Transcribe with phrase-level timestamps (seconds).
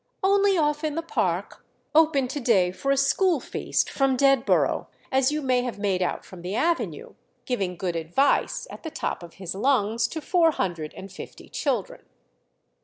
[0.23, 5.43] "Only off in the park—open to day for a school feast from Dedborough, as you
[5.43, 7.13] may have made out from the avenue;
[7.45, 12.01] giving good advice, at the top of his lungs, to four hundred and fifty children."